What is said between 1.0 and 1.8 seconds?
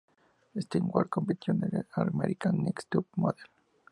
compitió en el